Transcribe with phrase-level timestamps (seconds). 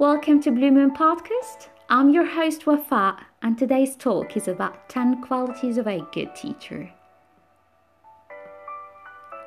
[0.00, 1.68] Welcome to Blue Moon Podcast.
[1.88, 6.90] I'm your host Wafa, and today's talk is about 10 qualities of a good teacher.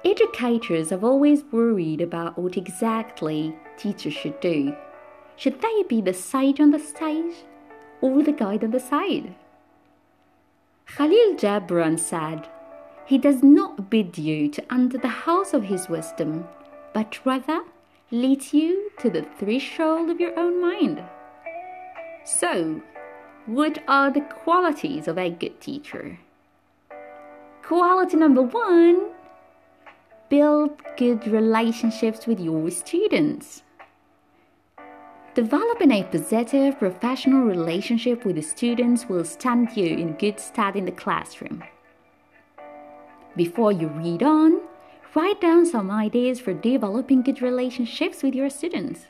[0.05, 4.73] Educators have always worried about what exactly teachers should do.
[5.35, 7.35] Should they be the sage on the stage
[7.99, 9.35] or the guide on the side?
[10.85, 12.47] Khalil Gibran said,
[13.05, 16.47] He does not bid you to enter the house of his wisdom,
[16.93, 17.63] but rather
[18.11, 21.03] leads you to the threshold of your own mind.
[22.23, 22.81] So,
[23.45, 26.19] what are the qualities of a good teacher?
[27.63, 29.11] Quality number one
[30.29, 33.63] build good relationships with your students.
[35.35, 40.85] Developing a positive professional relationship with the students will stand you in good stead in
[40.85, 41.63] the classroom.
[43.35, 44.61] Before you read on,
[45.15, 49.07] write down some ideas for developing good relationships with your students.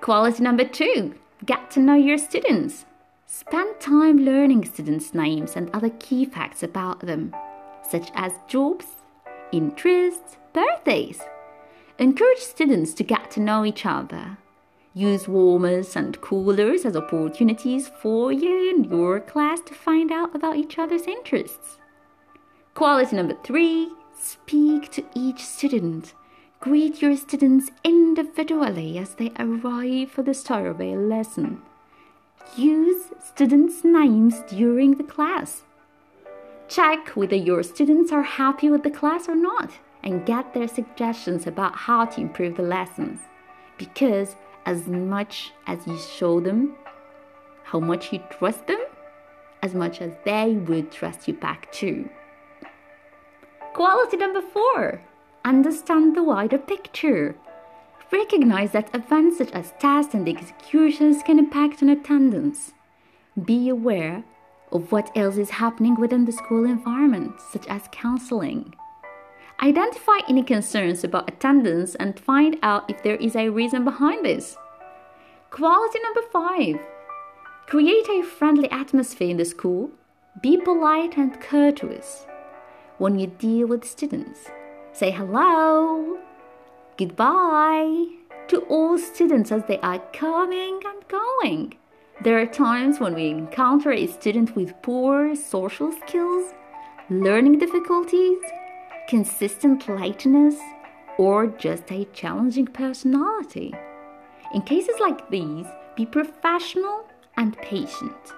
[0.00, 2.84] Quality number two get to know your students.
[3.26, 7.34] Spend time learning students' names and other key facts about them,
[7.88, 8.86] such as jobs,
[9.52, 11.20] interests, birthdays.
[11.98, 14.38] Encourage students to get to know each other.
[14.94, 20.56] Use warmers and coolers as opportunities for you and your class to find out about
[20.56, 21.78] each other's interests.
[22.74, 26.14] Quality number three speak to each student.
[26.60, 31.62] Greet your students individually as they arrive for the a lesson.
[32.56, 35.62] Use students' names during the class.
[36.66, 39.70] Check whether your students are happy with the class or not
[40.02, 43.20] and get their suggestions about how to improve the lessons.
[43.78, 46.74] Because as much as you show them
[47.62, 48.80] how much you trust them,
[49.62, 52.08] as much as they would trust you back too.
[53.78, 55.02] Quality number four
[55.44, 57.36] understand the wider picture.
[58.10, 62.72] Recognize that events such as tests and executions can impact on attendance.
[63.44, 64.24] Be aware
[64.72, 68.74] of what else is happening within the school environment, such as counseling.
[69.62, 74.56] Identify any concerns about attendance and find out if there is a reason behind this.
[75.50, 76.80] Quality number five
[77.68, 79.92] create a friendly atmosphere in the school.
[80.42, 82.26] Be polite and courteous.
[82.98, 84.50] When you deal with students,
[84.92, 86.18] say hello,
[86.96, 88.06] goodbye
[88.48, 91.74] to all students as they are coming and going.
[92.24, 96.52] There are times when we encounter a student with poor social skills,
[97.08, 98.38] learning difficulties,
[99.08, 100.56] consistent lateness,
[101.18, 103.76] or just a challenging personality.
[104.52, 107.04] In cases like these, be professional
[107.36, 108.32] and patient.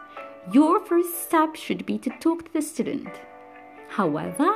[0.53, 3.09] Your first step should be to talk to the student.
[3.91, 4.55] However,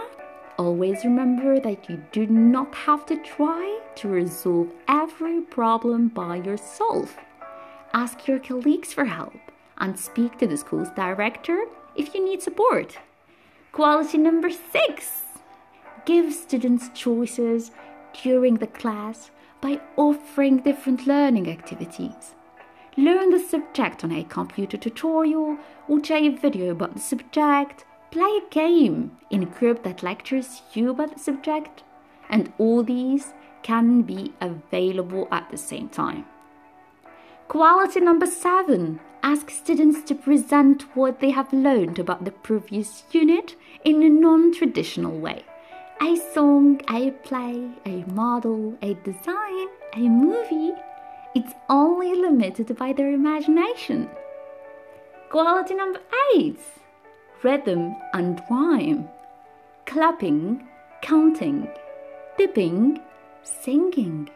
[0.59, 7.17] always remember that you do not have to try to resolve every problem by yourself
[7.95, 9.39] ask your colleagues for help,
[9.79, 11.65] and speak to the school's director
[11.95, 12.99] if you need support.
[13.73, 15.23] Quality number six
[16.05, 17.71] give students choices
[18.23, 19.31] during the class
[19.61, 22.35] by offering different learning activities.
[22.97, 25.57] Learn the subject on a computer tutorial,
[25.89, 27.85] watch a video about the subject,
[28.15, 31.83] play a game in a group that lectures you about the subject,
[32.31, 36.25] and all these can be available at the same time.
[37.49, 43.57] Quality number seven ask students to present what they have learned about the previous unit
[43.85, 45.45] in a non traditional way.
[46.01, 50.73] A song, a play, a model, a design, a movie.
[51.35, 54.09] It's only limited by their imagination.
[55.31, 56.01] Quality number
[56.37, 56.61] eight
[57.45, 59.09] rhythm and rhyme,
[59.87, 60.67] clapping,
[61.03, 61.69] counting,
[62.37, 62.99] dipping,
[63.43, 64.29] singing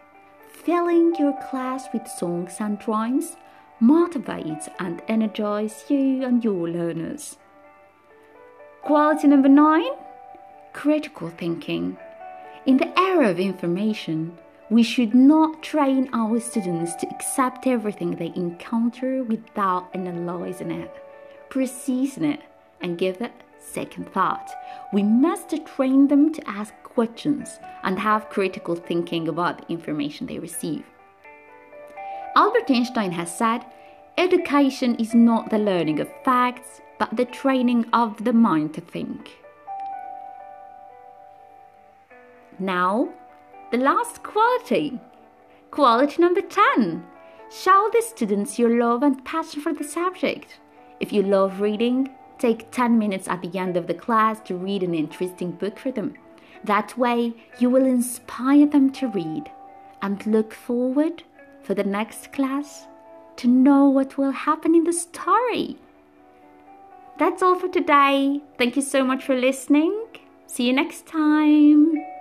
[0.68, 3.36] filling your class with songs and rhymes
[3.80, 7.38] motivates and energizes you and your learners.
[8.82, 9.92] Quality number nine
[10.74, 11.96] critical thinking.
[12.66, 14.36] In the era of information,
[14.68, 20.94] we should not train our students to accept everything they encounter without analyzing it,
[21.48, 22.40] processing it,
[22.80, 24.50] and give it second thought.
[24.92, 30.38] We must train them to ask questions and have critical thinking about the information they
[30.38, 30.84] receive.
[32.36, 33.64] Albert Einstein has said,
[34.16, 39.30] Education is not the learning of facts, but the training of the mind to think.
[42.58, 43.10] Now,
[43.70, 44.98] the last quality.
[45.70, 47.04] Quality number 10.
[47.50, 50.58] Show the students your love and passion for the subject.
[50.98, 54.82] If you love reading, take 10 minutes at the end of the class to read
[54.82, 56.14] an interesting book for them.
[56.64, 59.50] That way, you will inspire them to read
[60.02, 61.22] and look forward
[61.62, 62.86] for the next class
[63.36, 65.76] to know what will happen in the story.
[67.18, 68.42] That's all for today.
[68.58, 70.06] Thank you so much for listening.
[70.46, 72.17] See you next time.